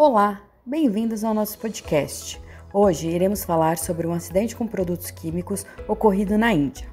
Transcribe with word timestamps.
Olá, 0.00 0.40
bem-vindos 0.64 1.24
ao 1.24 1.34
nosso 1.34 1.58
podcast. 1.58 2.40
Hoje 2.72 3.08
iremos 3.08 3.42
falar 3.42 3.76
sobre 3.76 4.06
um 4.06 4.12
acidente 4.12 4.54
com 4.54 4.64
produtos 4.64 5.10
químicos 5.10 5.66
ocorrido 5.88 6.38
na 6.38 6.52
Índia. 6.52 6.86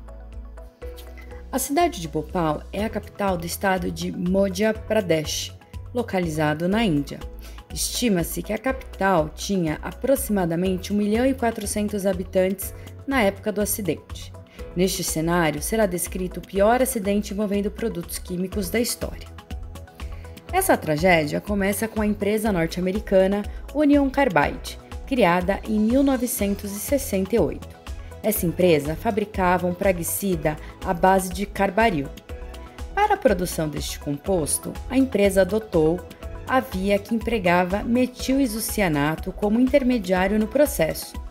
A 1.52 1.60
cidade 1.60 2.02
de 2.02 2.08
Bhopal 2.08 2.64
é 2.74 2.84
a 2.84 2.90
capital 2.90 3.38
do 3.38 3.46
estado 3.46 3.92
de 3.92 4.12
Madhya 4.12 4.74
Pradesh, 4.74 5.56
localizado 5.94 6.68
na 6.68 6.84
Índia. 6.84 7.20
Estima-se 7.72 8.42
que 8.42 8.52
a 8.52 8.58
capital 8.58 9.30
tinha 9.30 9.78
aproximadamente 9.84 10.92
1 10.92 10.96
milhão 10.98 11.26
e 11.28 11.36
400 11.36 12.08
habitantes 12.08 12.74
na 13.06 13.22
época 13.22 13.52
do 13.52 13.62
acidente. 13.62 14.34
Neste 14.76 15.04
cenário, 15.04 15.62
será 15.62 15.86
descrito 15.86 16.40
o 16.40 16.48
pior 16.48 16.82
acidente 16.82 17.36
envolvendo 17.36 17.70
produtos 17.70 18.18
químicos 18.18 18.72
da 18.72 18.80
história. 18.80 19.35
Essa 20.56 20.78
tragédia 20.78 21.42
começa 21.42 21.86
com 21.86 22.02
a 22.02 22.06
empresa 22.06 22.50
norte-americana 22.50 23.44
Union 23.74 24.10
Carbide, 24.10 24.80
criada 25.06 25.60
em 25.68 25.78
1968. 25.78 27.68
Essa 28.24 28.46
empresa 28.46 28.96
fabricava 28.96 29.68
um 29.68 29.74
praguicida 29.74 30.56
à 30.86 30.94
base 30.94 31.34
de 31.34 31.46
carbaril. 31.46 32.08
Para 32.94 33.16
a 33.16 33.18
produção 33.18 33.68
deste 33.68 34.00
composto, 34.00 34.72
a 34.90 34.98
empresa 34.98 35.42
adotou 35.42 36.00
a 36.48 36.62
via 36.62 36.98
que 36.98 37.14
empregava 37.14 37.84
metil-isocianato 37.84 39.34
como 39.34 39.60
intermediário 39.60 40.40
no 40.40 40.48
processo. 40.48 41.22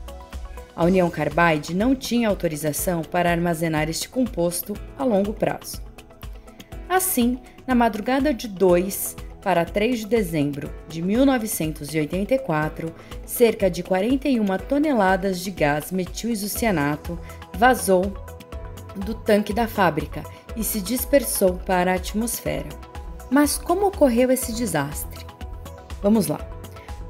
A 0.77 0.85
União 0.85 1.09
Carbide 1.09 1.75
não 1.75 1.95
tinha 1.95 2.29
autorização 2.29 3.01
para 3.01 3.31
armazenar 3.31 3.89
este 3.89 4.07
composto 4.07 4.75
a 4.99 5.03
longo 5.03 5.33
prazo. 5.33 5.83
Assim, 6.87 7.41
na 7.67 7.75
madrugada 7.75 8.33
de 8.33 8.49
2 8.49 9.17
para 9.43 9.65
3 9.65 10.01
de 10.01 10.07
dezembro 10.07 10.71
de 10.89 11.03
1984, 11.03 12.95
cerca 13.27 13.71
de 13.71 13.83
41 13.83 14.45
toneladas 14.67 15.41
de 15.41 15.51
gás 15.51 15.93
metil-isocianato 15.93 17.19
vazou 17.55 18.13
do 18.97 19.15
tanque 19.15 19.53
da 19.53 19.69
fábrica 19.69 20.23
e 20.57 20.65
se 20.65 20.81
dispersou 20.81 21.57
para 21.59 21.93
a 21.93 21.97
atmosfera. 21.97 22.69
Mas 23.31 23.59
como 23.59 23.87
ocorreu 23.87 24.31
esse 24.31 24.53
desastre? 24.53 25.27
Vamos 26.03 26.27
lá. 26.27 26.39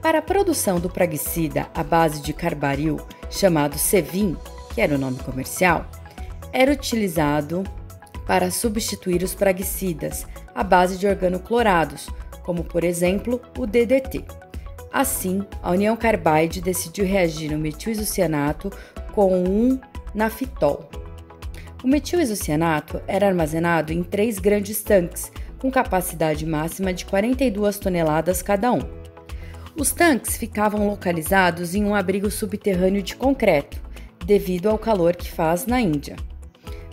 Para 0.01 0.19
a 0.19 0.23
produção 0.23 0.81
do 0.81 0.91
praguicida 0.91 1.69
à 1.75 1.83
base 1.83 2.21
de 2.21 2.33
carbaril, 2.33 3.01
chamado 3.31 3.79
Sevin, 3.79 4.37
que 4.75 4.81
era 4.81 4.95
o 4.95 4.99
nome 4.99 5.19
comercial, 5.19 5.87
era 6.53 6.73
utilizado 6.73 7.65
para 8.27 8.51
substituir 8.51 9.23
os 9.23 9.35
praguicidas 9.35 10.27
à 10.55 10.63
base 10.63 10.99
de 10.99 11.07
organoclorados, 11.07 12.09
como 12.43 12.63
por 12.65 12.85
exemplo 12.85 13.41
o 13.59 13.67
DDT. 13.67 14.25
Assim, 14.93 15.45
a 15.63 15.73
União 15.73 15.97
Carbide 15.97 16.61
decidiu 16.61 17.05
reagir 17.05 17.51
no 17.51 17.59
metil-isocianato 17.59 18.71
com 19.13 19.35
um 19.35 19.81
nafitol. 20.15 20.89
O 21.83 21.89
metil-isocianato 21.89 23.03
era 23.07 23.27
armazenado 23.27 23.93
em 23.93 24.03
três 24.03 24.39
grandes 24.39 24.83
tanques, 24.83 25.33
com 25.59 25.71
capacidade 25.71 26.47
máxima 26.47 26.93
de 26.93 27.05
42 27.07 27.79
toneladas 27.79 28.41
cada 28.43 28.71
um. 28.71 28.81
Os 29.77 29.91
tanques 29.91 30.37
ficavam 30.37 30.87
localizados 30.87 31.75
em 31.75 31.85
um 31.85 31.95
abrigo 31.95 32.31
subterrâneo 32.31 33.03
de 33.03 33.17
concreto, 33.17 33.83
devido 34.25 34.69
ao 34.69 34.79
calor 34.79 35.17
que 35.17 35.31
faz 35.31 35.67
na 35.67 35.81
Índia. 35.81 36.17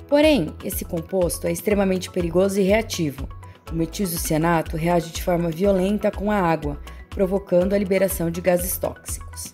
Porém, 0.07 0.53
esse 0.63 0.83
composto 0.83 1.47
é 1.47 1.51
extremamente 1.51 2.09
perigoso 2.09 2.59
e 2.59 2.63
reativo. 2.63 3.29
O 3.71 3.75
metilizocianato 3.75 4.75
reage 4.75 5.11
de 5.11 5.23
forma 5.23 5.49
violenta 5.49 6.11
com 6.11 6.29
a 6.29 6.35
água, 6.35 6.77
provocando 7.09 7.73
a 7.73 7.77
liberação 7.77 8.29
de 8.29 8.41
gases 8.41 8.77
tóxicos. 8.77 9.53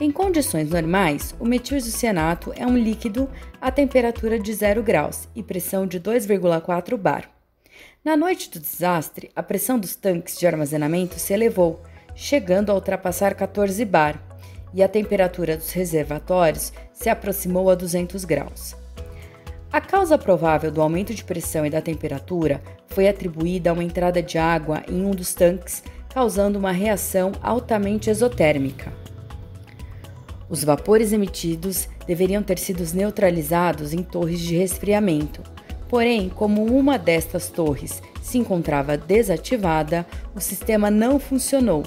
Em 0.00 0.10
condições 0.10 0.70
normais, 0.70 1.34
o 1.38 1.44
metilizocianato 1.44 2.52
é 2.56 2.66
um 2.66 2.78
líquido 2.78 3.28
a 3.60 3.70
temperatura 3.70 4.38
de 4.38 4.54
0 4.54 4.82
graus 4.82 5.28
e 5.34 5.42
pressão 5.42 5.86
de 5.86 6.00
2,4 6.00 6.96
bar. 6.96 7.28
Na 8.04 8.16
noite 8.16 8.48
do 8.50 8.60
desastre, 8.60 9.30
a 9.36 9.42
pressão 9.42 9.78
dos 9.78 9.94
tanques 9.94 10.38
de 10.38 10.46
armazenamento 10.46 11.18
se 11.18 11.34
elevou, 11.34 11.82
chegando 12.14 12.70
a 12.70 12.74
ultrapassar 12.74 13.34
14 13.34 13.84
bar, 13.84 14.22
e 14.72 14.82
a 14.82 14.88
temperatura 14.88 15.56
dos 15.56 15.72
reservatórios 15.72 16.72
se 16.92 17.08
aproximou 17.08 17.68
a 17.68 17.74
200 17.74 18.24
graus. 18.24 18.76
A 19.70 19.82
causa 19.82 20.16
provável 20.16 20.70
do 20.70 20.80
aumento 20.80 21.12
de 21.12 21.22
pressão 21.22 21.66
e 21.66 21.70
da 21.70 21.82
temperatura 21.82 22.62
foi 22.86 23.06
atribuída 23.06 23.68
a 23.68 23.72
uma 23.74 23.84
entrada 23.84 24.22
de 24.22 24.38
água 24.38 24.82
em 24.88 25.04
um 25.04 25.10
dos 25.10 25.34
tanques, 25.34 25.82
causando 26.08 26.58
uma 26.58 26.72
reação 26.72 27.32
altamente 27.42 28.08
exotérmica. 28.08 28.90
Os 30.48 30.64
vapores 30.64 31.12
emitidos 31.12 31.86
deveriam 32.06 32.42
ter 32.42 32.58
sido 32.58 32.82
neutralizados 32.94 33.92
em 33.92 34.02
torres 34.02 34.40
de 34.40 34.56
resfriamento. 34.56 35.42
Porém, 35.86 36.30
como 36.30 36.64
uma 36.64 36.98
destas 36.98 37.50
torres 37.50 38.02
se 38.22 38.38
encontrava 38.38 38.96
desativada, 38.96 40.06
o 40.34 40.40
sistema 40.40 40.90
não 40.90 41.20
funcionou, 41.20 41.82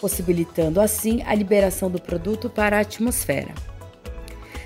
possibilitando 0.00 0.80
assim 0.80 1.22
a 1.22 1.34
liberação 1.34 1.88
do 1.88 2.00
produto 2.00 2.50
para 2.50 2.78
a 2.78 2.80
atmosfera. 2.80 3.54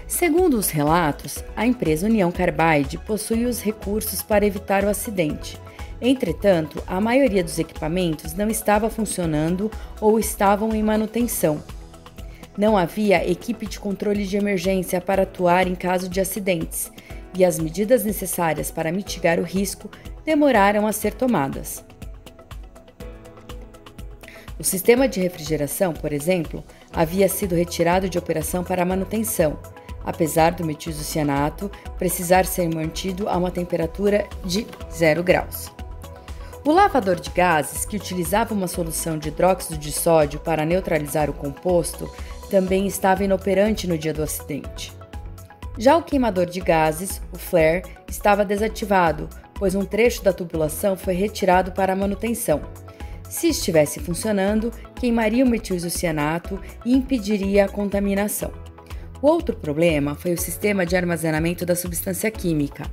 Segundo 0.06 0.54
os 0.54 0.70
relatos, 0.70 1.42
a 1.56 1.66
empresa 1.66 2.06
União 2.06 2.30
Carbide 2.30 2.96
possui 2.96 3.44
os 3.44 3.60
recursos 3.60 4.22
para 4.22 4.46
evitar 4.46 4.84
o 4.84 4.88
acidente. 4.88 5.60
Entretanto, 6.00 6.80
a 6.86 7.00
maioria 7.00 7.42
dos 7.42 7.58
equipamentos 7.58 8.32
não 8.32 8.48
estava 8.48 8.88
funcionando 8.88 9.70
ou 10.00 10.18
estavam 10.18 10.72
em 10.74 10.82
manutenção. 10.82 11.60
Não 12.56 12.76
havia 12.76 13.28
equipe 13.28 13.66
de 13.66 13.80
controle 13.80 14.24
de 14.24 14.36
emergência 14.36 15.00
para 15.00 15.24
atuar 15.24 15.66
em 15.66 15.74
caso 15.74 16.08
de 16.08 16.20
acidentes, 16.20 16.90
e 17.34 17.44
as 17.44 17.58
medidas 17.58 18.04
necessárias 18.04 18.70
para 18.70 18.92
mitigar 18.92 19.40
o 19.40 19.42
risco 19.42 19.90
demoraram 20.24 20.86
a 20.86 20.92
ser 20.92 21.14
tomadas. 21.14 21.84
O 24.58 24.64
sistema 24.64 25.08
de 25.08 25.20
refrigeração, 25.20 25.92
por 25.92 26.12
exemplo, 26.12 26.64
havia 26.92 27.28
sido 27.28 27.56
retirado 27.56 28.08
de 28.08 28.18
operação 28.18 28.62
para 28.62 28.84
manutenção 28.84 29.58
apesar 30.06 30.52
do 30.52 30.64
metilizocianato 30.64 31.70
precisar 31.98 32.46
ser 32.46 32.72
mantido 32.74 33.28
a 33.28 33.36
uma 33.36 33.50
temperatura 33.50 34.26
de 34.44 34.66
0 34.90 35.22
graus. 35.22 35.70
O 36.64 36.72
lavador 36.72 37.16
de 37.16 37.30
gases, 37.30 37.84
que 37.84 37.96
utilizava 37.96 38.54
uma 38.54 38.66
solução 38.66 39.18
de 39.18 39.28
hidróxido 39.28 39.78
de 39.78 39.92
sódio 39.92 40.40
para 40.40 40.64
neutralizar 40.64 41.28
o 41.28 41.34
composto, 41.34 42.10
também 42.50 42.86
estava 42.86 43.24
inoperante 43.24 43.86
no 43.86 43.98
dia 43.98 44.14
do 44.14 44.22
acidente. 44.22 44.92
Já 45.78 45.96
o 45.96 46.02
queimador 46.02 46.46
de 46.46 46.60
gases, 46.60 47.20
o 47.32 47.38
flare, 47.38 47.84
estava 48.08 48.44
desativado, 48.44 49.28
pois 49.54 49.74
um 49.74 49.84
trecho 49.84 50.24
da 50.24 50.32
tubulação 50.32 50.96
foi 50.96 51.14
retirado 51.14 51.72
para 51.72 51.94
manutenção. 51.94 52.62
Se 53.28 53.48
estivesse 53.48 54.00
funcionando, 54.00 54.72
queimaria 54.94 55.44
o 55.44 55.48
metilizocianato 55.48 56.60
e 56.84 56.94
impediria 56.94 57.66
a 57.66 57.68
contaminação. 57.68 58.65
O 59.22 59.28
outro 59.28 59.56
problema 59.56 60.14
foi 60.14 60.34
o 60.34 60.38
sistema 60.38 60.84
de 60.84 60.94
armazenamento 60.94 61.64
da 61.64 61.74
substância 61.74 62.30
química. 62.30 62.84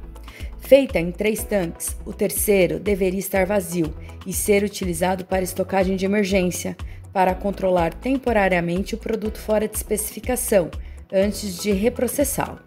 Feita 0.60 0.98
em 0.98 1.12
três 1.12 1.44
tanques, 1.44 1.98
o 2.06 2.14
terceiro 2.14 2.80
deveria 2.80 3.20
estar 3.20 3.46
vazio 3.46 3.94
e 4.26 4.32
ser 4.32 4.64
utilizado 4.64 5.26
para 5.26 5.44
estocagem 5.44 5.98
de 5.98 6.06
emergência, 6.06 6.78
para 7.12 7.36
controlar 7.36 7.94
temporariamente 7.94 8.96
o 8.96 8.98
produto 8.98 9.38
fora 9.38 9.68
de 9.68 9.76
especificação, 9.76 10.72
antes 11.12 11.62
de 11.62 11.72
reprocessá-lo. 11.72 12.60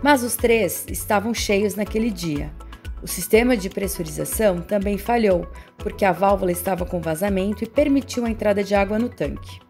Mas 0.00 0.22
os 0.22 0.36
três 0.36 0.86
estavam 0.88 1.34
cheios 1.34 1.74
naquele 1.74 2.10
dia. 2.10 2.52
O 3.02 3.08
sistema 3.08 3.56
de 3.56 3.68
pressurização 3.68 4.62
também 4.62 4.96
falhou, 4.96 5.46
porque 5.76 6.04
a 6.04 6.12
válvula 6.12 6.52
estava 6.52 6.86
com 6.86 7.00
vazamento 7.00 7.64
e 7.64 7.68
permitiu 7.68 8.24
a 8.24 8.30
entrada 8.30 8.62
de 8.62 8.74
água 8.74 8.98
no 8.98 9.08
tanque. 9.08 9.63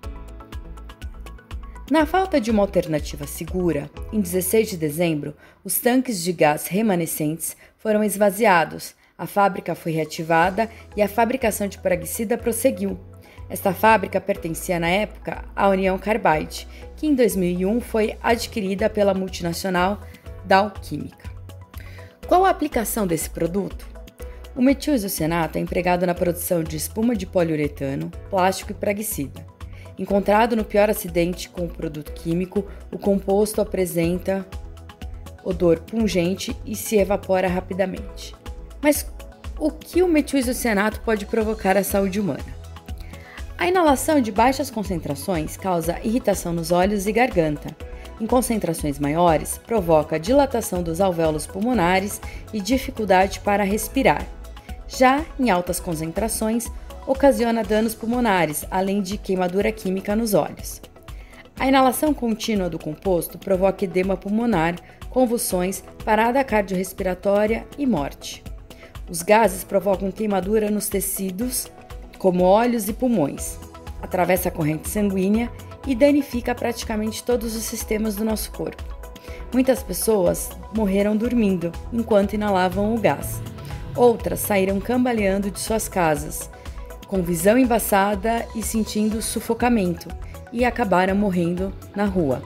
Na 1.90 2.06
falta 2.06 2.40
de 2.40 2.50
uma 2.50 2.62
alternativa 2.62 3.26
segura, 3.26 3.90
em 4.10 4.18
16 4.18 4.70
de 4.70 4.76
dezembro, 4.78 5.34
os 5.62 5.78
tanques 5.78 6.22
de 6.22 6.32
gás 6.32 6.66
remanescentes 6.66 7.54
foram 7.76 8.02
esvaziados, 8.02 8.94
a 9.18 9.26
fábrica 9.26 9.74
foi 9.74 9.92
reativada 9.92 10.70
e 10.96 11.02
a 11.02 11.08
fabricação 11.08 11.68
de 11.68 11.76
praguicida 11.76 12.38
prosseguiu. 12.38 12.98
Esta 13.50 13.74
fábrica 13.74 14.18
pertencia 14.18 14.80
na 14.80 14.88
época 14.88 15.44
à 15.54 15.68
União 15.68 15.98
Carbide, 15.98 16.66
que 16.96 17.06
em 17.06 17.14
2001 17.14 17.82
foi 17.82 18.16
adquirida 18.22 18.88
pela 18.88 19.12
multinacional 19.12 20.00
Dow 20.46 20.70
Química. 20.70 21.30
Qual 22.26 22.46
a 22.46 22.50
aplicação 22.50 23.06
desse 23.06 23.28
produto? 23.28 23.86
O 24.56 24.62
metil-isocianato 24.62 25.58
é 25.58 25.60
empregado 25.60 26.06
na 26.06 26.14
produção 26.14 26.62
de 26.62 26.78
espuma 26.78 27.14
de 27.14 27.26
poliuretano, 27.26 28.10
plástico 28.30 28.70
e 28.70 28.74
praguicida. 28.74 29.53
Encontrado 29.98 30.56
no 30.56 30.64
pior 30.64 30.90
acidente 30.90 31.48
com 31.48 31.66
o 31.66 31.68
produto 31.68 32.12
químico, 32.12 32.66
o 32.90 32.98
composto 32.98 33.60
apresenta 33.60 34.46
odor 35.44 35.80
pungente 35.80 36.56
e 36.64 36.74
se 36.74 36.96
evapora 36.96 37.46
rapidamente. 37.46 38.34
Mas 38.82 39.06
o 39.58 39.70
que 39.70 40.02
o 40.02 40.08
metilizocianato 40.08 41.00
pode 41.02 41.26
provocar 41.26 41.76
à 41.76 41.84
saúde 41.84 42.18
humana? 42.18 42.64
A 43.56 43.68
inalação 43.68 44.20
de 44.20 44.32
baixas 44.32 44.68
concentrações 44.68 45.56
causa 45.56 46.00
irritação 46.02 46.52
nos 46.52 46.72
olhos 46.72 47.06
e 47.06 47.12
garganta. 47.12 47.74
Em 48.20 48.26
concentrações 48.26 48.98
maiores, 48.98 49.58
provoca 49.58 50.18
dilatação 50.18 50.82
dos 50.82 51.00
alvéolos 51.00 51.46
pulmonares 51.46 52.20
e 52.52 52.60
dificuldade 52.60 53.40
para 53.40 53.62
respirar. 53.62 54.26
Já 54.88 55.24
em 55.38 55.50
altas 55.50 55.80
concentrações, 55.80 56.70
ocasiona 57.06 57.62
danos 57.62 57.94
pulmonares, 57.94 58.64
além 58.70 59.02
de 59.02 59.18
queimadura 59.18 59.70
química 59.70 60.16
nos 60.16 60.34
olhos. 60.34 60.80
A 61.58 61.68
inalação 61.68 62.12
contínua 62.12 62.68
do 62.68 62.78
composto 62.78 63.38
provoca 63.38 63.84
edema 63.84 64.16
pulmonar, 64.16 64.76
convulsões, 65.08 65.84
parada 66.04 66.42
cardiorrespiratória 66.42 67.66
e 67.78 67.86
morte. 67.86 68.42
Os 69.08 69.22
gases 69.22 69.62
provocam 69.62 70.10
queimadura 70.10 70.70
nos 70.70 70.88
tecidos, 70.88 71.68
como 72.18 72.42
olhos 72.42 72.88
e 72.88 72.92
pulmões, 72.92 73.58
atravessa 74.02 74.48
a 74.48 74.52
corrente 74.52 74.88
sanguínea 74.88 75.50
e 75.86 75.94
danifica 75.94 76.54
praticamente 76.54 77.22
todos 77.22 77.54
os 77.54 77.62
sistemas 77.62 78.16
do 78.16 78.24
nosso 78.24 78.50
corpo. 78.50 78.82
Muitas 79.52 79.82
pessoas 79.82 80.50
morreram 80.74 81.16
dormindo 81.16 81.70
enquanto 81.92 82.32
inalavam 82.32 82.94
o 82.94 82.98
gás. 82.98 83.40
Outras 83.94 84.40
saíram 84.40 84.80
cambaleando 84.80 85.50
de 85.50 85.60
suas 85.60 85.86
casas, 85.86 86.50
com 87.14 87.22
visão 87.22 87.56
embaçada 87.56 88.44
e 88.56 88.62
sentindo 88.62 89.22
sufocamento, 89.22 90.08
e 90.52 90.64
acabaram 90.64 91.14
morrendo 91.14 91.72
na 91.94 92.06
rua. 92.06 92.42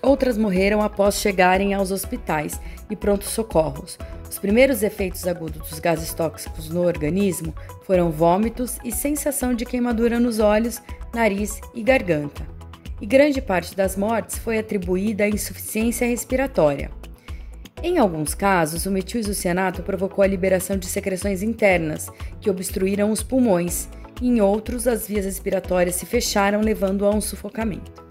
Outras 0.00 0.38
morreram 0.38 0.80
após 0.80 1.20
chegarem 1.20 1.74
aos 1.74 1.90
hospitais 1.90 2.58
e 2.88 2.96
prontos 2.96 3.28
socorros. 3.28 3.98
Os 4.26 4.38
primeiros 4.38 4.82
efeitos 4.82 5.26
agudos 5.26 5.68
dos 5.68 5.78
gases 5.80 6.14
tóxicos 6.14 6.70
no 6.70 6.86
organismo 6.86 7.54
foram 7.82 8.10
vômitos 8.10 8.78
e 8.82 8.90
sensação 8.90 9.52
de 9.52 9.66
queimadura 9.66 10.18
nos 10.18 10.38
olhos, 10.38 10.80
nariz 11.12 11.60
e 11.74 11.82
garganta. 11.82 12.46
E 12.98 13.04
grande 13.04 13.42
parte 13.42 13.76
das 13.76 13.98
mortes 13.98 14.38
foi 14.38 14.56
atribuída 14.56 15.24
à 15.24 15.28
insuficiência 15.28 16.06
respiratória. 16.06 16.90
Em 17.82 17.98
alguns 17.98 18.34
casos, 18.34 18.86
o 18.86 18.90
metilizocianato 18.90 19.82
provocou 19.82 20.24
a 20.24 20.26
liberação 20.26 20.78
de 20.78 20.86
secreções 20.86 21.42
internas 21.42 22.08
que 22.40 22.48
obstruíram 22.48 23.10
os 23.10 23.22
pulmões 23.22 23.90
em 24.20 24.40
outros, 24.40 24.86
as 24.86 25.06
vias 25.06 25.24
respiratórias 25.24 25.96
se 25.96 26.06
fecharam, 26.06 26.60
levando 26.60 27.04
a 27.04 27.10
um 27.10 27.20
sufocamento. 27.20 28.04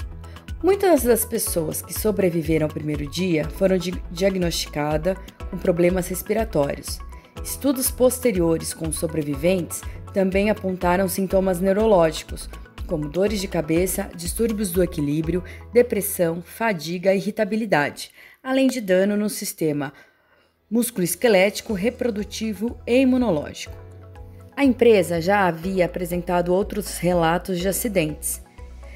Muitas 0.64 1.04
das 1.04 1.26
pessoas 1.26 1.82
que 1.82 1.94
sobreviveram 1.94 2.68
ao 2.68 2.74
primeiro 2.74 3.08
dia 3.08 3.48
foram 3.50 3.78
diagnosticadas 4.12 5.18
com 5.50 5.58
problemas 5.58 6.08
respiratórios. 6.08 7.00
Estudos 7.44 7.92
posteriores 7.92 8.74
com 8.74 8.92
sobreviventes 8.92 9.82
também 10.14 10.50
apontaram 10.50 11.08
sintomas 11.08 11.60
neurológicos, 11.60 12.50
como 12.88 13.10
dores 13.10 13.42
de 13.42 13.48
cabeça, 13.48 14.10
distúrbios 14.16 14.72
do 14.72 14.82
equilíbrio, 14.82 15.44
depressão, 15.74 16.42
fadiga 16.42 17.14
e 17.14 17.18
irritabilidade, 17.18 18.12
além 18.42 18.68
de 18.68 18.80
dano 18.80 19.18
no 19.18 19.30
sistema 19.30 19.94
musculoesquelético, 20.70 21.74
reprodutivo 21.74 22.80
e 22.88 23.02
imunológico. 23.02 23.85
A 24.58 24.64
empresa 24.64 25.20
já 25.20 25.48
havia 25.48 25.86
apresentado 25.86 26.54
outros 26.54 26.98
relatos 26.98 27.60
de 27.60 27.68
acidentes. 27.68 28.42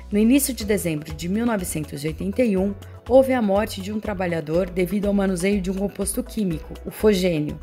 No 0.10 0.18
início 0.18 0.54
de 0.54 0.64
dezembro 0.64 1.14
de 1.14 1.28
1981, 1.28 2.74
houve 3.10 3.34
a 3.34 3.42
morte 3.42 3.82
de 3.82 3.92
um 3.92 4.00
trabalhador 4.00 4.70
devido 4.70 5.08
ao 5.08 5.14
manuseio 5.14 5.60
de 5.60 5.70
um 5.70 5.74
composto 5.74 6.24
químico, 6.24 6.74
o 6.86 6.92
fogênio. 6.92 7.60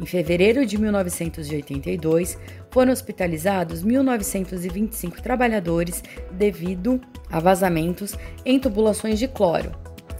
Em 0.00 0.04
fevereiro 0.04 0.66
de 0.66 0.76
1982, 0.76 2.36
foram 2.72 2.92
hospitalizados 2.92 3.84
1.925 3.84 5.20
trabalhadores 5.20 6.02
devido 6.32 7.00
a 7.30 7.38
vazamentos 7.38 8.16
em 8.44 8.58
tubulações 8.58 9.16
de 9.16 9.28
cloro 9.28 9.70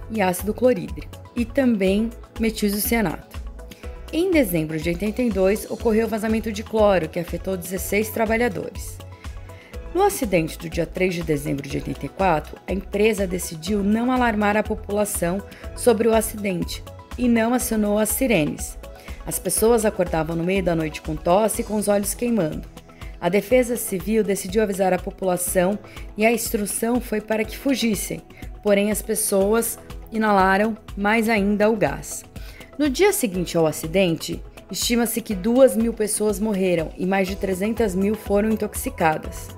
e 0.08 0.22
ácido 0.22 0.54
clorídrico, 0.54 1.20
e 1.34 1.44
também 1.44 2.10
metilcianato. 2.38 3.37
Em 4.10 4.30
dezembro 4.30 4.78
de 4.78 4.88
82, 4.88 5.70
ocorreu 5.70 6.06
o 6.06 6.08
vazamento 6.08 6.50
de 6.50 6.62
cloro, 6.62 7.10
que 7.10 7.20
afetou 7.20 7.58
16 7.58 8.08
trabalhadores. 8.08 8.96
No 9.94 10.02
acidente 10.02 10.58
do 10.58 10.66
dia 10.66 10.86
3 10.86 11.16
de 11.16 11.22
dezembro 11.22 11.68
de 11.68 11.76
84, 11.76 12.58
a 12.66 12.72
empresa 12.72 13.26
decidiu 13.26 13.82
não 13.82 14.10
alarmar 14.10 14.56
a 14.56 14.62
população 14.62 15.42
sobre 15.76 16.08
o 16.08 16.14
acidente 16.14 16.82
e 17.18 17.28
não 17.28 17.52
acionou 17.52 17.98
as 17.98 18.08
sirenes. 18.08 18.78
As 19.26 19.38
pessoas 19.38 19.84
acordavam 19.84 20.34
no 20.34 20.44
meio 20.44 20.62
da 20.62 20.74
noite 20.74 21.02
com 21.02 21.14
tosse 21.14 21.60
e 21.60 21.64
com 21.64 21.76
os 21.76 21.86
olhos 21.86 22.14
queimando. 22.14 22.66
A 23.20 23.28
Defesa 23.28 23.76
Civil 23.76 24.24
decidiu 24.24 24.62
avisar 24.62 24.94
a 24.94 24.98
população 24.98 25.78
e 26.16 26.24
a 26.24 26.32
instrução 26.32 26.98
foi 26.98 27.20
para 27.20 27.44
que 27.44 27.58
fugissem, 27.58 28.22
porém 28.62 28.90
as 28.90 29.02
pessoas 29.02 29.78
inalaram 30.10 30.78
mais 30.96 31.28
ainda 31.28 31.68
o 31.68 31.76
gás. 31.76 32.24
No 32.78 32.88
dia 32.88 33.12
seguinte 33.12 33.58
ao 33.58 33.66
acidente, 33.66 34.40
estima-se 34.70 35.20
que 35.20 35.34
2 35.34 35.76
mil 35.76 35.92
pessoas 35.92 36.38
morreram 36.38 36.92
e 36.96 37.04
mais 37.04 37.26
de 37.26 37.34
300 37.34 37.92
mil 37.96 38.14
foram 38.14 38.50
intoxicadas. 38.50 39.48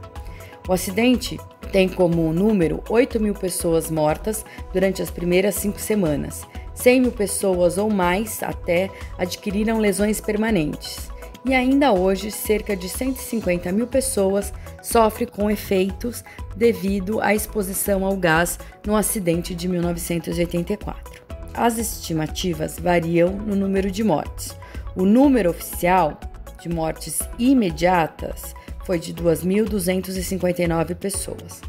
O 0.67 0.73
acidente 0.73 1.39
tem 1.71 1.87
como 1.87 2.33
número 2.33 2.83
8 2.89 3.21
mil 3.21 3.35
pessoas 3.35 3.91
mortas 3.91 4.43
durante 4.73 5.03
as 5.03 5.11
primeiras 5.11 5.57
cinco 5.57 5.79
semanas. 5.79 6.47
100 6.75 7.01
mil 7.03 7.13
pessoas 7.13 7.77
ou 7.77 7.91
mais 7.91 8.43
até 8.43 8.89
adquiriram 9.19 9.79
lesões 9.79 10.19
permanentes. 10.19 11.11
E 11.45 11.53
ainda 11.53 11.93
hoje, 11.93 12.31
cerca 12.31 12.75
de 12.75 12.89
150 12.89 13.71
mil 13.71 13.87
pessoas 13.87 14.51
sofrem 14.83 15.29
com 15.29 15.51
efeitos 15.51 16.25
devido 16.57 17.21
à 17.21 17.35
exposição 17.35 18.03
ao 18.03 18.17
gás 18.17 18.59
no 18.87 18.97
acidente 18.97 19.55
de 19.55 19.69
1984. 19.69 21.20
As 21.61 21.77
estimativas 21.77 22.79
variam 22.79 23.37
no 23.37 23.55
número 23.55 23.91
de 23.91 24.03
mortes. 24.03 24.57
O 24.97 25.05
número 25.05 25.51
oficial 25.51 26.19
de 26.59 26.71
mortes 26.71 27.19
imediatas 27.39 28.55
foi 28.87 28.99
de 28.99 29.13
2.259 29.13 30.95
pessoas. 30.95 31.61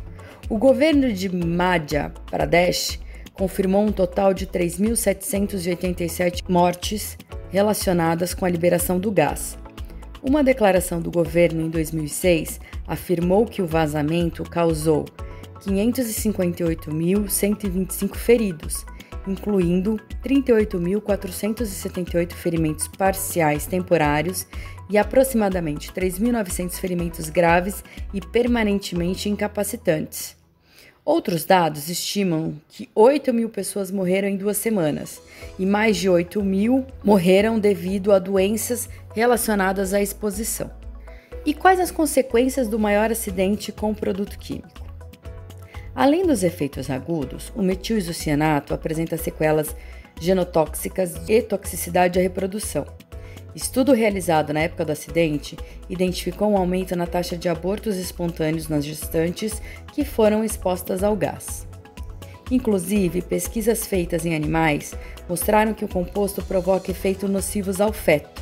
O 0.48 0.58
governo 0.58 1.12
de 1.12 1.28
Madhya 1.28 2.14
Pradesh 2.28 3.02
confirmou 3.34 3.86
um 3.86 3.92
total 3.92 4.34
de 4.34 4.48
3.787 4.48 6.42
mortes 6.48 7.18
relacionadas 7.50 8.34
com 8.34 8.46
a 8.46 8.50
liberação 8.50 8.98
do 8.98 9.12
gás. 9.12 9.58
Uma 10.24 10.42
declaração 10.42 11.02
do 11.02 11.12
governo 11.12 11.64
em 11.64 11.70
2006 11.70 12.62
afirmou 12.88 13.46
que 13.46 13.62
o 13.62 13.68
vazamento 13.68 14.44
causou 14.44 15.04
558.125 15.60 18.16
feridos 18.16 18.86
incluindo 19.28 20.00
38.478 20.24 22.34
ferimentos 22.34 22.88
parciais 22.88 23.66
temporários 23.66 24.46
e 24.90 24.98
aproximadamente 24.98 25.92
3.900 25.92 26.74
ferimentos 26.74 27.30
graves 27.30 27.84
e 28.14 28.20
permanentemente 28.20 29.30
incapacitantes. 29.30 30.36
Outros 31.04 31.46
dados 31.46 31.90
estimam 31.90 32.62
que 32.70 32.88
8 32.94 33.34
mil 33.34 33.50
pessoas 33.50 33.90
morreram 33.90 34.28
em 34.28 34.38
duas 34.38 34.58
semanas 34.58 35.20
e 35.58 35.66
mais 35.66 35.98
de 35.98 36.08
8 36.08 36.44
mil 36.44 36.86
morreram 37.04 37.60
devido 37.60 38.12
a 38.12 38.20
doenças 38.20 38.88
relacionadas 39.16 39.96
à 39.96 40.02
exposição. 40.02 40.70
E 41.44 41.56
quais 41.56 41.80
as 41.80 41.90
consequências 41.90 42.68
do 42.68 42.78
maior 42.78 43.12
acidente 43.12 43.72
com 43.72 43.96
produto 43.96 44.38
químico? 44.38 44.81
Além 46.02 46.26
dos 46.26 46.42
efeitos 46.42 46.90
agudos, 46.90 47.54
o 47.56 47.62
metilisocianato 47.62 48.74
apresenta 48.74 49.18
sequelas 49.18 49.76
genotóxicas 50.20 51.14
e 51.30 51.44
toxicidade 51.44 52.18
à 52.18 52.24
reprodução. 52.24 52.88
Estudo 53.54 53.94
realizado 53.94 54.52
na 54.52 54.62
época 54.62 54.84
do 54.84 54.92
acidente 54.92 55.56
identificou 55.88 56.50
um 56.50 56.58
aumento 56.58 56.96
na 56.96 57.06
taxa 57.06 57.38
de 57.38 57.48
abortos 57.48 57.98
espontâneos 57.98 58.68
nas 58.68 58.84
gestantes 58.84 59.62
que 59.94 60.04
foram 60.04 60.44
expostas 60.44 61.04
ao 61.04 61.16
gás. 61.16 61.68
Inclusive, 62.50 63.22
pesquisas 63.22 63.86
feitas 63.86 64.26
em 64.26 64.34
animais 64.34 64.96
mostraram 65.30 65.72
que 65.72 65.86
o 65.86 65.88
composto 65.88 66.42
provoca 66.42 66.90
efeitos 66.90 67.30
nocivos 67.30 67.80
ao 67.80 67.94
feto. 67.94 68.42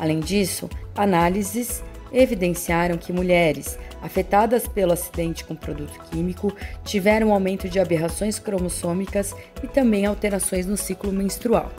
Além 0.00 0.20
disso, 0.20 0.70
análises 0.96 1.82
evidenciaram 2.12 2.96
que 2.96 3.12
mulheres 3.12 3.78
afetadas 4.02 4.66
pelo 4.66 4.92
acidente 4.92 5.44
com 5.44 5.54
produto 5.54 5.98
químico 6.10 6.54
tiveram 6.84 7.28
um 7.28 7.32
aumento 7.32 7.68
de 7.68 7.78
aberrações 7.78 8.38
cromossômicas 8.38 9.34
e 9.62 9.66
também 9.66 10.06
alterações 10.06 10.66
no 10.66 10.76
ciclo 10.76 11.12
menstrual. 11.12 11.70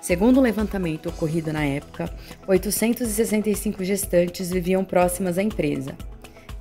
Segundo 0.00 0.38
um 0.38 0.42
levantamento 0.42 1.08
ocorrido 1.08 1.52
na 1.52 1.64
época, 1.64 2.08
865 2.46 3.82
gestantes 3.82 4.50
viviam 4.50 4.84
próximas 4.84 5.36
à 5.36 5.42
empresa. 5.42 5.96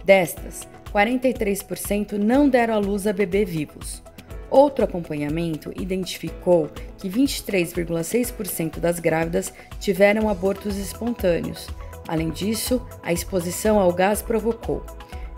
Destas, 0.03 0.67
43% 0.91 2.13
não 2.13 2.49
deram 2.49 2.73
à 2.73 2.77
luz 2.79 3.05
a 3.05 3.13
bebê 3.13 3.45
vivos. 3.45 4.01
Outro 4.49 4.85
acompanhamento 4.85 5.73
identificou 5.79 6.69
que 6.97 7.09
23,6% 7.09 8.79
das 8.79 8.99
grávidas 8.99 9.53
tiveram 9.79 10.29
abortos 10.29 10.77
espontâneos, 10.77 11.67
Além 12.07 12.29
disso, 12.29 12.81
a 13.01 13.11
exposição 13.11 13.79
ao 13.79 13.91
gás 13.91 14.21
provocou 14.21 14.83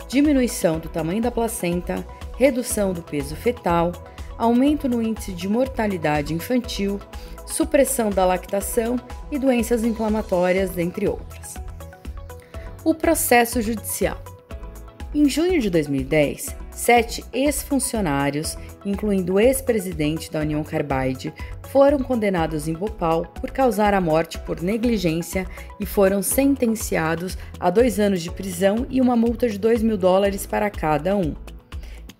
diminuição 0.08 0.78
do 0.78 0.88
tamanho 0.88 1.22
da 1.22 1.30
placenta, 1.30 2.04
redução 2.36 2.92
do 2.92 3.02
peso 3.02 3.36
fetal, 3.36 3.92
aumento 4.38 4.88
no 4.88 5.02
índice 5.02 5.32
de 5.32 5.48
mortalidade 5.48 6.32
infantil, 6.32 6.98
supressão 7.46 8.10
da 8.10 8.24
lactação 8.24 8.96
e 9.30 9.38
doenças 9.38 9.84
inflamatórias, 9.84 10.76
entre 10.78 11.06
outras. 11.06 11.54
O 12.84 12.94
processo 12.94 13.60
judicial. 13.60 14.18
Em 15.14 15.28
junho 15.28 15.60
de 15.60 15.68
2010, 15.68 16.56
sete 16.70 17.24
ex-funcionários, 17.32 18.56
incluindo 18.84 19.34
o 19.34 19.40
ex-presidente 19.40 20.30
da 20.30 20.40
União 20.40 20.62
Carbide, 20.62 21.34
foram 21.72 21.98
condenados 21.98 22.66
em 22.66 22.72
Bhopal 22.72 23.26
por 23.40 23.50
causar 23.50 23.92
a 23.92 24.00
morte 24.00 24.38
por 24.40 24.62
negligência 24.62 25.46
e 25.78 25.84
foram 25.84 26.22
sentenciados 26.22 27.36
a 27.60 27.70
dois 27.70 28.00
anos 28.00 28.22
de 28.22 28.30
prisão 28.30 28.86
e 28.88 29.00
uma 29.00 29.14
multa 29.14 29.48
de 29.48 29.58
2 29.58 29.82
mil 29.82 29.98
dólares 29.98 30.46
para 30.46 30.70
cada 30.70 31.16
um, 31.16 31.34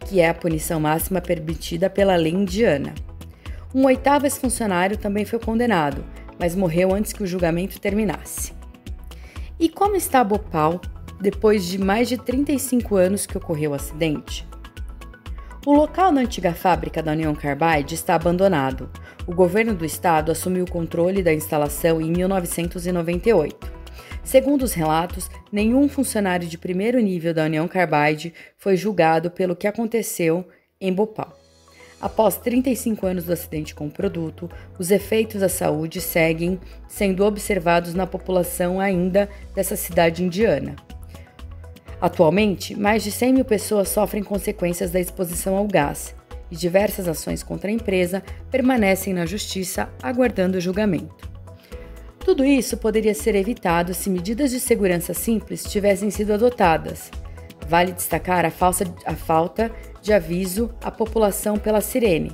que 0.00 0.20
é 0.20 0.28
a 0.28 0.34
punição 0.34 0.78
máxima 0.78 1.20
permitida 1.20 1.88
pela 1.88 2.16
lei 2.16 2.32
indiana. 2.32 2.94
Um 3.74 3.86
oitavo 3.86 4.26
ex-funcionário 4.26 4.96
também 4.96 5.24
foi 5.24 5.38
condenado, 5.38 6.04
mas 6.38 6.54
morreu 6.54 6.94
antes 6.94 7.12
que 7.12 7.22
o 7.22 7.26
julgamento 7.26 7.80
terminasse. 7.80 8.52
E 9.58 9.68
como 9.68 9.96
está 9.96 10.22
Bhopal 10.22 10.80
depois 11.20 11.66
de 11.66 11.78
mais 11.78 12.08
de 12.08 12.16
35 12.16 12.96
anos 12.96 13.26
que 13.26 13.36
ocorreu 13.36 13.72
o 13.72 13.74
acidente? 13.74 14.46
O 15.68 15.74
local 15.74 16.10
na 16.10 16.22
antiga 16.22 16.54
fábrica 16.54 17.02
da 17.02 17.12
Union 17.12 17.34
Carbide 17.34 17.94
está 17.94 18.14
abandonado. 18.14 18.90
O 19.26 19.34
governo 19.34 19.74
do 19.74 19.84
estado 19.84 20.32
assumiu 20.32 20.64
o 20.64 20.70
controle 20.70 21.22
da 21.22 21.30
instalação 21.30 22.00
em 22.00 22.10
1998. 22.10 23.70
Segundo 24.24 24.62
os 24.62 24.72
relatos, 24.72 25.28
nenhum 25.52 25.86
funcionário 25.86 26.48
de 26.48 26.56
primeiro 26.56 26.98
nível 27.00 27.34
da 27.34 27.44
União 27.44 27.68
Carbide 27.68 28.32
foi 28.56 28.78
julgado 28.78 29.30
pelo 29.30 29.54
que 29.54 29.66
aconteceu 29.66 30.48
em 30.80 30.90
Bhopal. 30.90 31.38
Após 32.00 32.38
35 32.38 33.06
anos 33.06 33.24
do 33.24 33.34
acidente 33.34 33.74
com 33.74 33.88
o 33.88 33.92
produto, 33.92 34.50
os 34.78 34.90
efeitos 34.90 35.42
à 35.42 35.50
saúde 35.50 36.00
seguem 36.00 36.58
sendo 36.88 37.26
observados 37.26 37.92
na 37.92 38.06
população 38.06 38.80
ainda 38.80 39.28
dessa 39.54 39.76
cidade 39.76 40.24
indiana. 40.24 40.76
Atualmente, 42.00 42.78
mais 42.78 43.02
de 43.02 43.10
100 43.10 43.32
mil 43.34 43.44
pessoas 43.44 43.88
sofrem 43.88 44.22
consequências 44.22 44.90
da 44.90 45.00
exposição 45.00 45.56
ao 45.56 45.66
gás 45.66 46.14
e 46.50 46.56
diversas 46.56 47.08
ações 47.08 47.42
contra 47.42 47.68
a 47.68 47.72
empresa 47.72 48.22
permanecem 48.50 49.12
na 49.12 49.26
justiça 49.26 49.88
aguardando 50.02 50.60
julgamento. 50.60 51.28
Tudo 52.20 52.44
isso 52.44 52.76
poderia 52.76 53.14
ser 53.14 53.34
evitado 53.34 53.94
se 53.94 54.10
medidas 54.10 54.50
de 54.50 54.60
segurança 54.60 55.12
simples 55.12 55.64
tivessem 55.64 56.10
sido 56.10 56.32
adotadas. 56.32 57.10
Vale 57.66 57.92
destacar 57.92 58.44
a, 58.44 58.50
falsa, 58.50 58.84
a 59.04 59.14
falta 59.14 59.70
de 60.00 60.12
aviso 60.12 60.70
à 60.82 60.90
população 60.90 61.58
pela 61.58 61.80
sirene. 61.80 62.32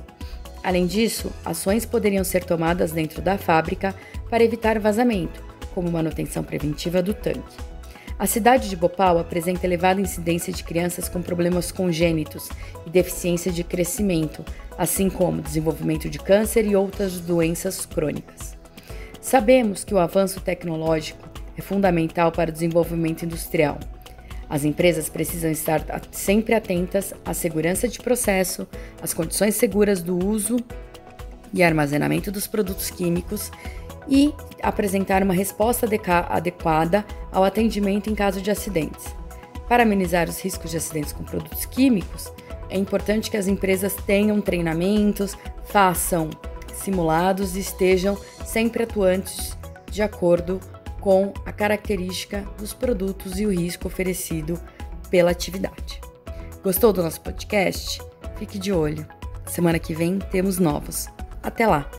Além 0.63 0.85
disso, 0.85 1.31
ações 1.43 1.85
poderiam 1.85 2.23
ser 2.23 2.43
tomadas 2.43 2.91
dentro 2.91 3.21
da 3.21 3.37
fábrica 3.37 3.95
para 4.29 4.43
evitar 4.43 4.79
vazamento, 4.79 5.43
como 5.73 5.91
manutenção 5.91 6.43
preventiva 6.43 7.01
do 7.01 7.13
tanque. 7.13 7.74
A 8.17 8.25
cidade 8.25 8.69
de 8.69 8.77
Bhopal 8.77 9.19
apresenta 9.19 9.67
elevada 9.67 9.99
incidência 9.99 10.53
de 10.53 10.63
crianças 10.63 11.09
com 11.09 11.21
problemas 11.21 11.69
congênitos 11.69 12.47
e 12.85 12.89
deficiência 12.89 13.51
de 13.51 13.61
crescimento, 13.61 14.43
assim 14.77 15.09
como 15.09 15.41
desenvolvimento 15.41 16.09
de 16.09 16.17
câncer 16.17 16.65
e 16.65 16.77
outras 16.77 17.19
doenças 17.19 17.85
crônicas. 17.85 18.55
Sabemos 19.19 19.83
que 19.83 19.93
o 19.93 19.99
avanço 19.99 20.39
tecnológico 20.39 21.27
é 21.57 21.61
fundamental 21.61 22.31
para 22.31 22.49
o 22.49 22.53
desenvolvimento 22.53 23.25
industrial. 23.25 23.79
As 24.49 24.63
empresas 24.63 25.09
precisam 25.09 25.51
estar 25.51 25.83
sempre 26.09 26.53
atentas 26.53 27.13
à 27.25 27.33
segurança 27.33 27.85
de 27.85 27.99
processo, 27.99 28.65
às 29.01 29.13
condições 29.13 29.55
seguras 29.55 30.01
do 30.01 30.25
uso 30.25 30.57
e 31.53 31.61
armazenamento 31.61 32.31
dos 32.31 32.47
produtos 32.47 32.89
químicos 32.89 33.51
e 34.07 34.33
apresentar 34.61 35.23
uma 35.23 35.33
resposta 35.33 35.87
adequada 36.29 37.05
ao 37.31 37.43
atendimento 37.43 38.09
em 38.09 38.15
caso 38.15 38.41
de 38.41 38.51
acidentes. 38.51 39.15
Para 39.67 39.83
amenizar 39.83 40.29
os 40.29 40.39
riscos 40.39 40.71
de 40.71 40.77
acidentes 40.77 41.11
com 41.11 41.23
produtos 41.23 41.65
químicos, 41.65 42.31
é 42.69 42.77
importante 42.77 43.31
que 43.31 43.37
as 43.37 43.47
empresas 43.47 43.95
tenham 43.95 44.41
treinamentos, 44.41 45.37
façam 45.65 46.29
simulados 46.73 47.55
e 47.55 47.59
estejam 47.59 48.17
sempre 48.45 48.83
atuantes 48.83 49.57
de 49.89 50.01
acordo 50.01 50.59
com 50.99 51.33
a 51.45 51.51
característica 51.51 52.41
dos 52.57 52.73
produtos 52.73 53.39
e 53.39 53.45
o 53.45 53.51
risco 53.51 53.87
oferecido 53.87 54.59
pela 55.09 55.31
atividade. 55.31 56.01
Gostou 56.63 56.91
do 56.91 57.03
nosso 57.03 57.21
podcast? 57.21 58.01
Fique 58.37 58.57
de 58.57 58.73
olho. 58.73 59.05
Semana 59.45 59.77
que 59.77 59.93
vem 59.93 60.17
temos 60.17 60.57
novos. 60.57 61.07
Até 61.43 61.67
lá! 61.67 61.89